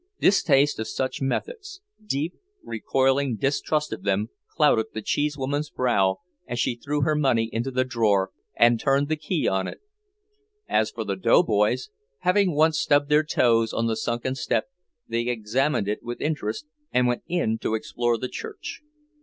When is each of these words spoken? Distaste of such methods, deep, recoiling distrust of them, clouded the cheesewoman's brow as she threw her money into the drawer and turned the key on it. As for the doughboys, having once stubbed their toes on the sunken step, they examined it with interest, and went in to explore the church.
Distaste 0.19 0.79
of 0.79 0.87
such 0.87 1.21
methods, 1.21 1.79
deep, 2.03 2.33
recoiling 2.63 3.35
distrust 3.35 3.93
of 3.93 4.01
them, 4.01 4.31
clouded 4.51 4.87
the 4.95 5.01
cheesewoman's 5.03 5.69
brow 5.69 6.21
as 6.47 6.59
she 6.59 6.73
threw 6.73 7.03
her 7.03 7.13
money 7.13 7.47
into 7.53 7.69
the 7.69 7.83
drawer 7.85 8.31
and 8.55 8.79
turned 8.79 9.09
the 9.09 9.15
key 9.15 9.47
on 9.47 9.67
it. 9.67 9.79
As 10.67 10.89
for 10.89 11.03
the 11.03 11.15
doughboys, 11.15 11.91
having 12.21 12.55
once 12.55 12.79
stubbed 12.79 13.09
their 13.09 13.23
toes 13.23 13.73
on 13.73 13.85
the 13.85 13.95
sunken 13.95 14.33
step, 14.33 14.69
they 15.07 15.27
examined 15.27 15.87
it 15.87 16.01
with 16.01 16.19
interest, 16.19 16.65
and 16.91 17.05
went 17.05 17.21
in 17.27 17.59
to 17.59 17.75
explore 17.75 18.17
the 18.17 18.27
church. 18.27 18.81